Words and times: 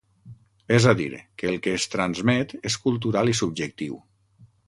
És 0.77 0.87
a 0.91 0.93
dir, 1.01 1.09
que 1.41 1.49
el 1.51 1.59
que 1.67 1.75
es 1.81 1.85
transmet 1.97 2.57
és 2.71 2.79
cultural 2.87 3.33
i 3.35 3.39
subjectiu. 3.43 4.01